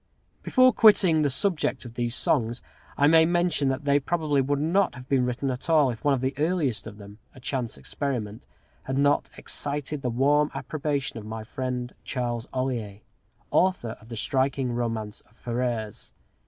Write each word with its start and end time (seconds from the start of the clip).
Before 0.41 0.73
quitting 0.73 1.21
the 1.21 1.29
subject 1.29 1.85
of 1.85 1.93
these 1.93 2.15
songs, 2.15 2.63
I 2.97 3.05
may 3.05 3.23
mention 3.23 3.69
that 3.69 3.85
they 3.85 3.99
probably 3.99 4.41
would 4.41 4.57
not 4.57 4.95
have 4.95 5.07
been 5.07 5.27
written 5.27 5.51
at 5.51 5.69
all 5.69 5.91
if 5.91 6.03
one 6.03 6.15
of 6.15 6.21
the 6.21 6.33
earliest 6.39 6.87
of 6.87 6.97
them 6.97 7.19
a 7.35 7.39
chance 7.39 7.77
experiment 7.77 8.47
had 8.85 8.97
not 8.97 9.29
excited 9.37 10.01
the 10.01 10.09
warm 10.09 10.49
approbation 10.55 11.19
of 11.19 11.25
my 11.27 11.43
friend, 11.43 11.93
Charles 12.03 12.47
Ollier, 12.51 13.01
author 13.51 13.91
of 14.01 14.09
the 14.09 14.17
striking 14.17 14.71
romance 14.71 15.21
of 15.21 15.35
"Ferrers." 15.35 16.13